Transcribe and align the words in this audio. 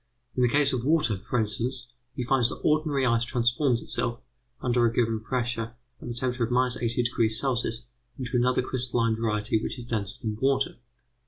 In 0.35 0.41
the 0.41 0.49
case 0.49 0.73
of 0.73 0.83
water, 0.83 1.17
for 1.29 1.37
instance, 1.37 1.89
he 2.15 2.23
finds 2.23 2.49
that 2.49 2.59
ordinary 2.63 3.05
ice 3.05 3.23
transforms 3.23 3.83
itself, 3.83 4.19
under 4.59 4.83
a 4.83 4.91
given 4.91 5.19
pressure, 5.19 5.75
at 6.01 6.07
the 6.07 6.15
temperature 6.15 6.45
of 6.45 6.49
80° 6.49 7.57
C. 7.57 7.71
into 8.17 8.35
another 8.35 8.63
crystalline 8.63 9.15
variety 9.15 9.61
which 9.61 9.77
is 9.77 9.85
denser 9.85 10.19
than 10.23 10.37
water. 10.41 10.77